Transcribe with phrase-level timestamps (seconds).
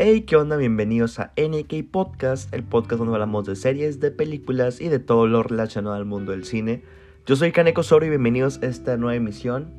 [0.00, 0.56] Hey, ¿qué onda?
[0.56, 5.26] Bienvenidos a NK Podcast, el podcast donde hablamos de series, de películas y de todo
[5.26, 6.84] lo relacionado al mundo del cine.
[7.26, 9.72] Yo soy Kaneko Soro y bienvenidos a esta nueva emisión.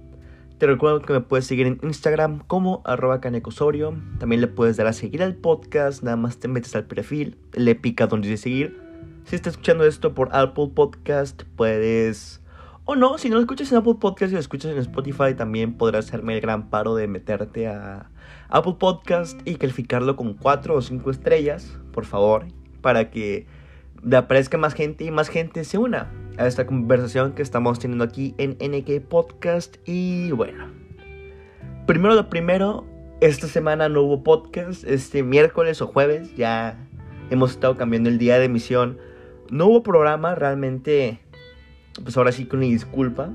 [0.58, 3.98] Te recuerdo que me puedes seguir en Instagram como arroba canecosorio.
[4.20, 7.76] También le puedes dar a seguir al podcast, nada más te metes al perfil, le
[7.76, 8.78] pica donde dice seguir.
[9.24, 12.42] Si estás escuchando esto por Apple Podcast, puedes...
[12.84, 15.78] O no, si no lo escuchas en Apple Podcast y lo escuchas en Spotify, también
[15.78, 18.10] podrás hacerme el gran paro de meterte a
[18.50, 22.46] Apple Podcast y calificarlo con 4 o 5 estrellas, por favor,
[22.82, 23.46] para que
[24.12, 28.34] aparezca más gente y más gente se una a esta conversación que estamos teniendo aquí
[28.38, 29.78] en NK Podcast.
[29.86, 30.68] Y bueno,
[31.86, 32.86] primero lo primero,
[33.22, 36.78] esta semana no hubo podcast, este miércoles o jueves ya
[37.30, 38.98] hemos estado cambiando el día de emisión.
[39.52, 41.20] No hubo programa, realmente,
[42.04, 43.30] pues ahora sí con una disculpa.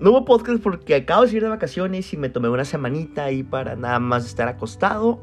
[0.00, 3.42] No hubo podcast porque acabo de ir de vacaciones y me tomé una semanita ahí
[3.42, 5.20] para nada más estar acostado.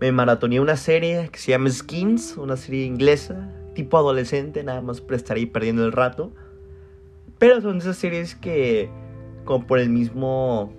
[0.00, 5.02] Me maratoneé una serie que se llama Skins, una serie inglesa, tipo adolescente, nada más
[5.02, 6.32] para estar ahí perdiendo el rato.
[7.38, 8.88] Pero son esas series que,
[9.44, 10.72] como por el mismo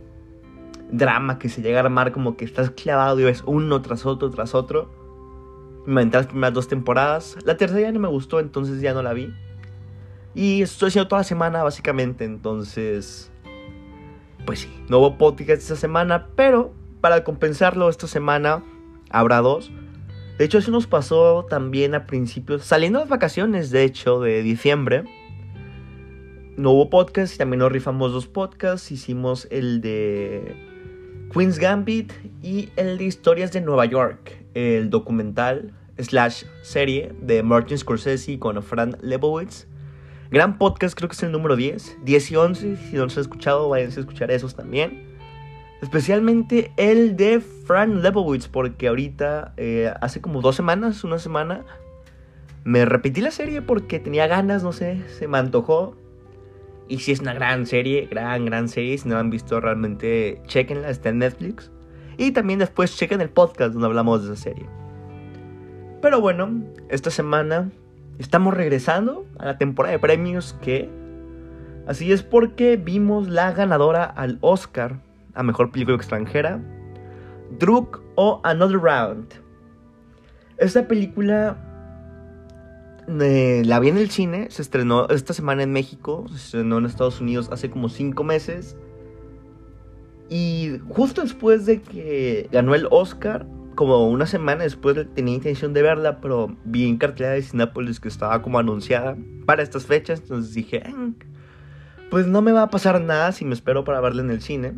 [0.92, 4.32] drama que se llega a armar, como que estás clavado y ves uno tras otro,
[4.32, 4.90] tras otro.
[5.86, 7.38] Me aventé las primeras dos temporadas.
[7.46, 9.32] La tercera ya no me gustó, entonces ya no la vi.
[10.34, 12.24] Y estoy haciendo toda la semana, básicamente.
[12.24, 13.32] Entonces,
[14.46, 16.28] pues sí, no hubo podcast esta semana.
[16.36, 18.64] Pero para compensarlo, esta semana
[19.10, 19.72] habrá dos.
[20.38, 24.42] De hecho, eso nos pasó también a principios, saliendo de las vacaciones, de hecho, de
[24.42, 25.04] diciembre.
[26.58, 28.92] No hubo podcast y también nos rifamos dos podcasts.
[28.92, 30.56] Hicimos el de
[31.34, 37.78] Queen's Gambit y el de Historias de Nueva York, el documental slash serie de Martin
[37.78, 39.68] Scorsese con Fran Lebowitz.
[40.32, 41.98] Gran podcast, creo que es el número 10.
[42.06, 45.04] 10 y 11, si no los han escuchado, vayan a escuchar esos también.
[45.82, 51.66] Especialmente el de Fran Lebowitz, porque ahorita, eh, hace como dos semanas, una semana,
[52.64, 55.98] me repetí la serie porque tenía ganas, no sé, se me antojó.
[56.88, 58.98] Y si es una gran serie, gran, gran serie.
[58.98, 61.72] Si no la han visto realmente, chequenla, está en Netflix.
[62.18, 64.66] Y también después chequen el podcast donde hablamos de esa serie.
[66.02, 67.70] Pero bueno, esta semana
[68.20, 70.90] estamos regresando a la temporada de premios que...
[71.88, 75.00] Así es porque vimos la ganadora al Oscar
[75.34, 76.62] a Mejor Película Extranjera,
[77.60, 79.28] Druk o Another Round.
[80.58, 81.58] Esta película
[83.08, 86.86] eh, la vi en el cine, se estrenó esta semana en México, se estrenó en
[86.86, 88.78] Estados Unidos hace como 5 meses.
[90.30, 93.46] Y justo después de que ganó el Oscar,
[93.76, 98.08] como una semana después tenía intención de verla, pero vi en cartelera de Cinépolis que
[98.08, 101.14] estaba como anunciada para estas fechas, entonces dije, "Mm,
[102.10, 104.74] pues no me va a pasar nada si me espero para verla en el cine.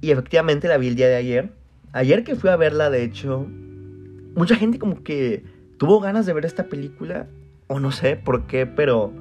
[0.00, 1.52] Y efectivamente la vi el día de ayer.
[1.92, 3.46] Ayer que fui a verla, de hecho,
[4.36, 5.44] mucha gente como que
[5.78, 7.28] tuvo ganas de ver esta película,
[7.66, 9.12] o no sé por qué, pero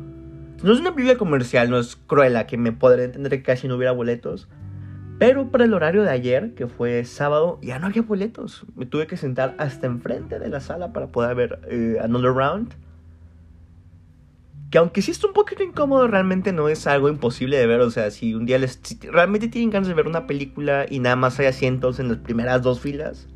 [0.62, 3.76] no es una película comercial, no es cruela, que me podré entender que casi no
[3.76, 4.48] hubiera boletos.
[5.20, 8.66] Pero para el horario de ayer, que fue sábado, ya no había boletos.
[8.76, 12.74] Me tuve que sentar hasta enfrente de la sala para poder ver eh, Another Round.
[14.70, 17.82] Que aunque sí está un poquito incómodo, realmente no es algo imposible de ver.
[17.82, 18.80] O sea, si un día les,
[19.12, 22.62] realmente tienen ganas de ver una película y nada más hay asientos en las primeras
[22.62, 23.28] dos filas,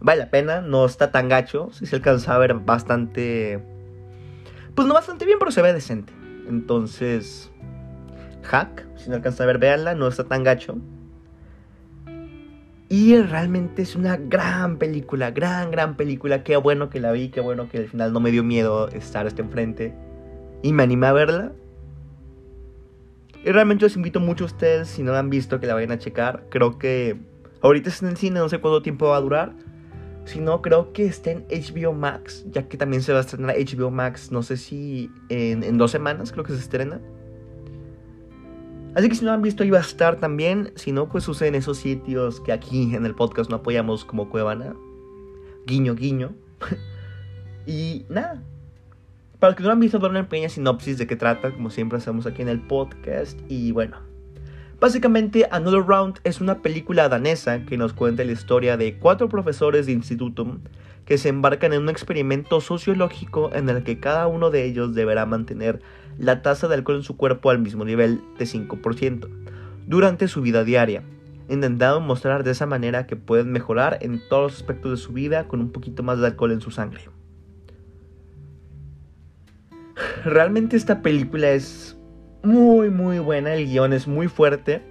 [0.00, 0.60] vale la pena.
[0.60, 1.70] No está tan gacho.
[1.72, 3.64] Si se alcanza a ver bastante.
[4.74, 6.12] Pues no bastante bien, pero se ve decente.
[6.48, 7.50] Entonces,
[8.42, 8.86] hack.
[8.96, 10.78] Si no alcanza a ver, véanla, no está tan gacho.
[12.90, 16.42] Y realmente es una gran película, gran, gran película.
[16.42, 19.26] Qué bueno que la vi, qué bueno que al final no me dio miedo estar
[19.26, 19.94] hasta enfrente.
[20.62, 21.52] Y me animé a verla.
[23.44, 25.92] Y realmente los invito mucho a ustedes, si no la han visto, que la vayan
[25.92, 26.46] a checar.
[26.48, 27.16] Creo que
[27.60, 29.52] ahorita está en el cine, no sé cuánto tiempo va a durar.
[30.24, 33.56] Si no, creo que está en HBO Max, ya que también se va a estrenar
[33.56, 37.00] HBO Max, no sé si en, en dos semanas, creo que se estrena.
[38.98, 40.72] Así que si no han visto iba a estar también.
[40.74, 44.74] Si no, pues usen esos sitios que aquí en el podcast no apoyamos como Cuevana.
[45.68, 46.32] Guiño, guiño.
[47.66, 48.42] y nada.
[49.38, 51.70] Para los que no lo han visto, dar una pequeña sinopsis de qué trata, como
[51.70, 53.38] siempre hacemos aquí en el podcast.
[53.48, 53.98] Y bueno.
[54.80, 59.86] Básicamente, Another Round es una película danesa que nos cuenta la historia de cuatro profesores
[59.86, 60.58] de instituto
[61.08, 65.24] que se embarcan en un experimento sociológico en el que cada uno de ellos deberá
[65.24, 65.80] mantener
[66.18, 69.26] la tasa de alcohol en su cuerpo al mismo nivel de 5%
[69.86, 71.02] durante su vida diaria,
[71.48, 75.48] intentando mostrar de esa manera que pueden mejorar en todos los aspectos de su vida
[75.48, 77.00] con un poquito más de alcohol en su sangre.
[80.26, 81.96] Realmente esta película es
[82.42, 84.82] muy muy buena, el guion es muy fuerte.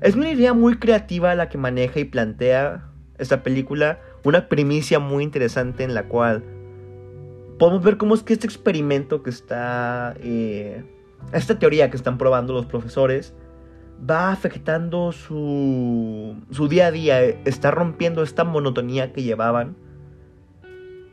[0.00, 2.88] Es una idea muy creativa la que maneja y plantea
[3.18, 6.44] esta película, una primicia muy interesante en la cual
[7.58, 10.84] podemos ver cómo es que este experimento que está, eh,
[11.32, 13.34] esta teoría que están probando los profesores,
[14.08, 19.76] va afectando su, su día a día, está rompiendo esta monotonía que llevaban.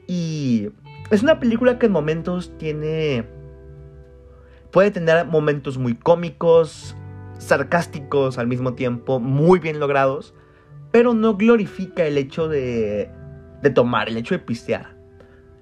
[0.07, 0.69] Y
[1.09, 3.25] es una película que en momentos tiene...
[4.71, 6.95] Puede tener momentos muy cómicos,
[7.37, 10.33] sarcásticos al mismo tiempo, muy bien logrados,
[10.95, 13.09] pero no glorifica el hecho de,
[13.61, 14.95] de tomar, el hecho de pistear.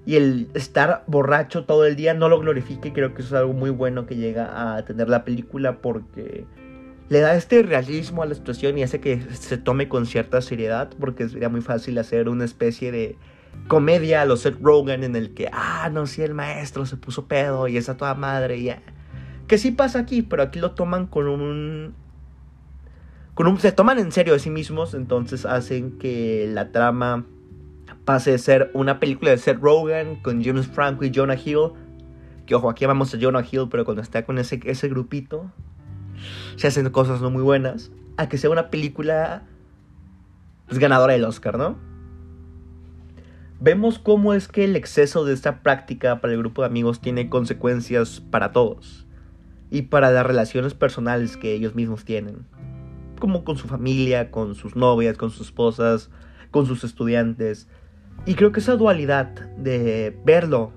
[0.06, 3.40] Y el estar borracho todo el día no lo glorifica y creo que eso es
[3.40, 6.46] algo muy bueno que llega a tener la película porque
[7.08, 10.90] le da este realismo a la situación y hace que se tome con cierta seriedad
[11.00, 13.18] porque sería muy fácil hacer una especie de
[13.66, 17.26] comedia a los Seth Rogen en el que, ah, no, si el maestro se puso
[17.26, 18.82] pedo y está toda madre ya.
[19.48, 22.03] Que sí pasa aquí, pero aquí lo toman con un...
[23.34, 27.26] Con se toman en serio a sí mismos, entonces hacen que la trama
[28.04, 31.72] pase de ser una película de Seth Rogen con James Franco y Jonah Hill.
[32.46, 35.50] Que ojo, aquí vamos a Jonah Hill, pero cuando está con ese, ese grupito,
[36.56, 37.90] se hacen cosas no muy buenas.
[38.16, 39.42] A que sea una película
[40.68, 41.76] pues, ganadora del Oscar, ¿no?
[43.60, 47.28] Vemos cómo es que el exceso de esta práctica para el grupo de amigos tiene
[47.28, 49.06] consecuencias para todos
[49.70, 52.46] y para las relaciones personales que ellos mismos tienen,
[53.24, 56.10] como con su familia, con sus novias, con sus esposas,
[56.50, 57.68] con sus estudiantes.
[58.26, 60.72] Y creo que esa dualidad de verlo,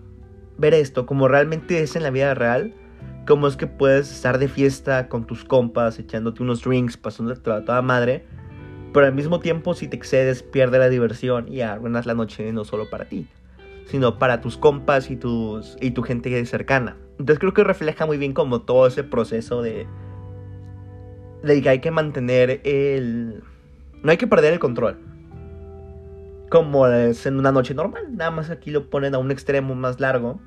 [0.58, 2.74] ver esto como realmente es en la vida real,
[3.28, 7.66] como es que puedes estar de fiesta con tus compas, echándote unos drinks, pasando a
[7.66, 8.24] toda madre,
[8.94, 12.64] pero al mismo tiempo si te excedes pierde la diversión y arruinas la noche no
[12.64, 13.28] solo para ti,
[13.88, 16.96] sino para tus compas y, tus, y tu gente cercana.
[17.20, 19.86] Entonces creo que refleja muy bien como todo ese proceso de,
[21.48, 23.44] de que hay que mantener el...
[24.04, 24.98] No hay que perder el control.
[26.50, 28.16] Como es en una noche normal.
[28.16, 30.40] Nada más aquí lo ponen a un extremo más largo.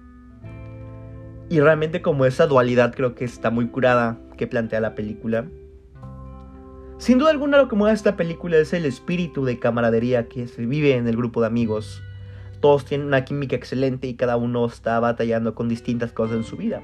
[1.48, 5.46] Y realmente como esa dualidad creo que está muy curada que plantea la película.
[6.98, 10.66] Sin duda alguna lo que mueve esta película es el espíritu de camaradería que se
[10.66, 12.02] vive en el grupo de amigos.
[12.60, 16.56] Todos tienen una química excelente y cada uno está batallando con distintas cosas en su
[16.56, 16.82] vida.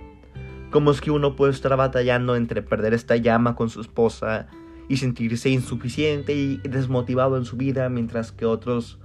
[0.70, 4.48] Como es que uno puede estar batallando entre perder esta llama con su esposa
[4.88, 8.98] y sentirse insuficiente y desmotivado en su vida, mientras que otros,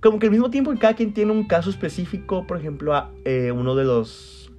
[0.00, 3.74] como que al mismo tiempo cada quien tiene un caso específico, por ejemplo, eh, uno
[3.74, 4.52] de los...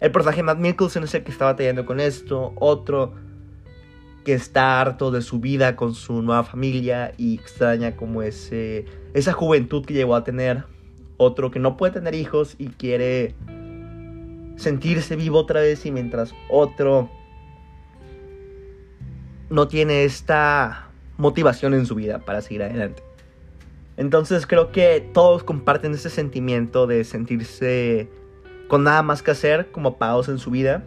[0.00, 3.14] El personaje Matt Mikkelsen es el que está batallando con esto, otro
[4.24, 8.84] que está harto de su vida con su nueva familia y extraña como ese,
[9.14, 10.64] esa juventud que llegó a tener.
[11.16, 13.34] Otro que no puede tener hijos y quiere
[14.62, 17.10] sentirse vivo otra vez y mientras otro
[19.50, 20.88] no tiene esta
[21.18, 23.02] motivación en su vida para seguir adelante.
[23.96, 28.08] Entonces creo que todos comparten ese sentimiento de sentirse
[28.68, 30.82] con nada más que hacer como pagos en su vida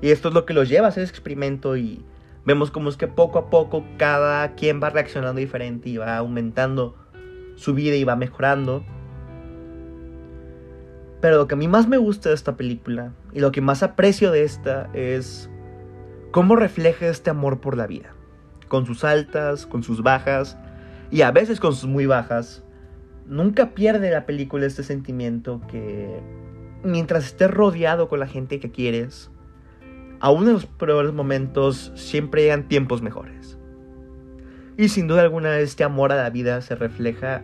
[0.00, 2.04] y esto es lo que los lleva a hacer ese experimento y
[2.44, 6.94] vemos como es que poco a poco cada quien va reaccionando diferente y va aumentando
[7.56, 8.84] su vida y va mejorando.
[11.20, 13.82] Pero lo que a mí más me gusta de esta película y lo que más
[13.82, 15.50] aprecio de esta es
[16.30, 18.14] cómo refleja este amor por la vida.
[18.68, 20.56] Con sus altas, con sus bajas
[21.10, 22.62] y a veces con sus muy bajas.
[23.26, 26.20] Nunca pierde la película este sentimiento que
[26.82, 29.30] mientras estés rodeado con la gente que quieres,
[30.20, 33.58] aún en los peores momentos siempre llegan tiempos mejores.
[34.76, 37.42] Y sin duda alguna este amor a la vida se refleja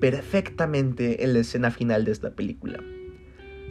[0.00, 2.80] perfectamente en la escena final de esta película.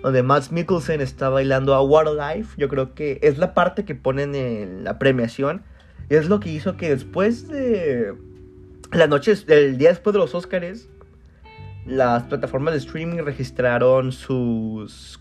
[0.01, 4.33] Donde Max Mikkelsen está bailando a Life, yo creo que es la parte que ponen
[4.33, 5.63] en la premiación.
[6.09, 8.13] Y es lo que hizo que después de
[8.91, 10.87] la noche, el día después de los Oscars,
[11.85, 15.19] las plataformas de streaming registraron sus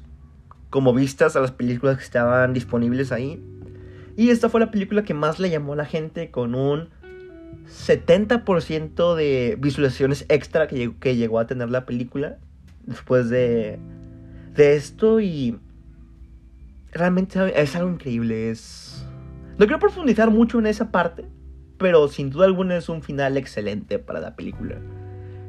[0.70, 3.42] como vistas a las películas que estaban disponibles ahí.
[4.16, 6.90] Y esta fue la película que más le llamó a la gente con un
[7.66, 12.38] 70% de visualizaciones extra que que llegó a tener la película
[12.84, 13.78] después de,
[14.58, 15.56] de esto y
[16.90, 18.50] realmente es algo increíble.
[18.50, 19.06] Es...
[19.56, 21.24] No quiero profundizar mucho en esa parte,
[21.78, 24.78] pero sin duda alguna es un final excelente para la película.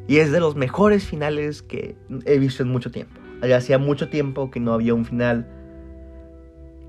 [0.08, 3.20] Y es de los mejores finales que he visto en mucho tiempo.
[3.42, 5.48] Hacía mucho tiempo que no había un final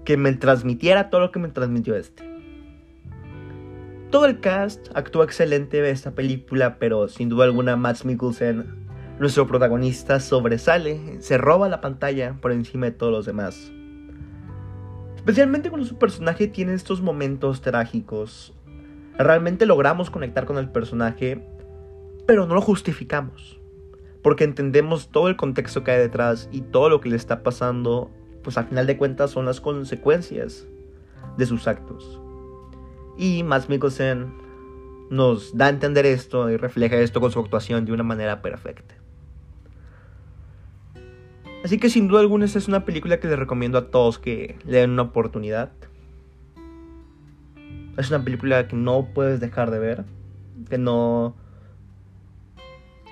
[0.04, 2.22] que me transmitiera todo lo que me transmitió este.
[4.10, 8.79] Todo el cast actúa excelente de esta película, pero sin duda alguna Max Mikkelsen,
[9.20, 13.70] nuestro protagonista, sobresale, se roba la pantalla por encima de todos los demás.
[15.14, 18.54] Especialmente cuando su personaje tiene estos momentos trágicos.
[19.18, 21.46] Realmente logramos conectar con el personaje,
[22.26, 23.60] pero no lo justificamos.
[24.22, 28.10] Porque entendemos todo el contexto que hay detrás y todo lo que le está pasando,
[28.42, 30.66] pues al final de cuentas son las consecuencias
[31.36, 32.18] de sus actos.
[33.18, 34.32] Y Mads Mikkelsen
[35.10, 38.99] nos da a entender esto y refleja esto con su actuación de una manera perfecta.
[41.64, 44.56] Así que sin duda alguna esta es una película que les recomiendo a todos que
[44.64, 45.70] le den una oportunidad.
[47.98, 50.04] Es una película que no puedes dejar de ver.
[50.68, 51.36] Que no...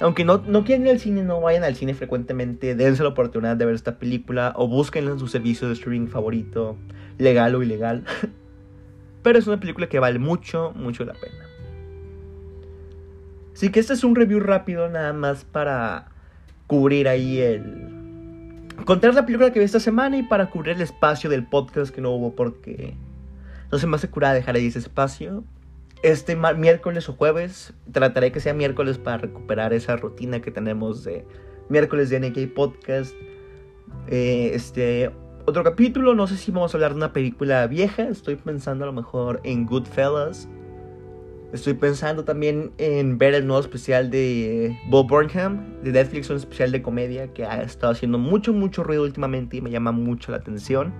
[0.00, 2.74] Aunque no, no quieran ir al cine, no vayan al cine frecuentemente.
[2.74, 4.54] Dense la oportunidad de ver esta película.
[4.56, 6.76] O búsquenla en su servicio de streaming favorito.
[7.18, 8.04] Legal o ilegal.
[9.22, 11.44] Pero es una película que vale mucho, mucho la pena.
[13.52, 16.12] Así que este es un review rápido nada más para
[16.68, 17.97] cubrir ahí el...
[18.84, 22.00] Contar la película que vi esta semana y para cubrir el espacio del podcast que
[22.00, 22.94] no hubo porque
[23.70, 25.44] no se me hace curada dejar ahí ese espacio.
[26.02, 31.26] Este miércoles o jueves trataré que sea miércoles para recuperar esa rutina que tenemos de
[31.68, 33.14] miércoles de NK Podcast.
[34.06, 35.10] Eh, este
[35.44, 38.86] otro capítulo, no sé si vamos a hablar de una película vieja, estoy pensando a
[38.86, 40.48] lo mejor en Goodfellas
[41.52, 46.70] Estoy pensando también en ver el nuevo especial de Bob Burnham de Netflix, un especial
[46.72, 50.38] de comedia que ha estado haciendo mucho, mucho ruido últimamente y me llama mucho la
[50.38, 50.92] atención.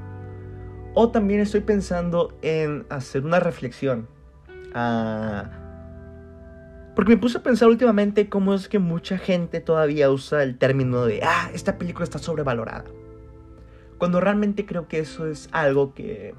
[0.95, 4.09] O también estoy pensando en hacer una reflexión.
[4.75, 5.51] Ah,
[6.97, 11.05] porque me puse a pensar últimamente cómo es que mucha gente todavía usa el término
[11.05, 12.85] de, ah, esta película está sobrevalorada.
[13.99, 16.35] Cuando realmente creo que eso es algo que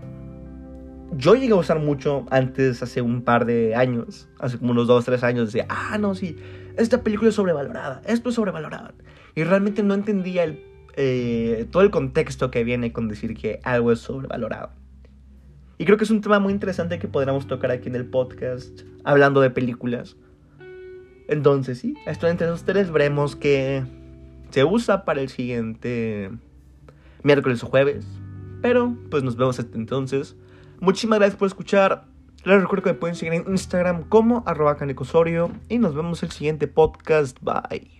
[1.16, 5.06] yo llegué a usar mucho antes, hace un par de años, hace como unos 2,
[5.06, 6.38] 3 años, decía, ah, no, sí,
[6.78, 8.94] esta película es sobrevalorada, esto es sobrevalorado.
[9.36, 10.56] Y realmente no entendía
[10.96, 14.72] eh, todo el contexto que viene con decir que algo es sobrevalorado.
[15.78, 18.82] Y creo que es un tema muy interesante que podríamos tocar aquí en el podcast,
[19.06, 20.18] hablando de películas.
[21.30, 23.86] Entonces, sí, esto entre esos tres veremos que
[24.50, 26.32] se usa para el siguiente
[27.24, 28.06] miércoles o jueves.
[28.62, 30.36] Pero, pues nos vemos hasta entonces.
[30.80, 32.06] Muchísimas gracias por escuchar.
[32.46, 35.52] Les recuerdo que me pueden seguir en Instagram como arroba canecosorio.
[35.68, 37.38] Y nos vemos en el siguiente podcast.
[37.42, 37.99] Bye.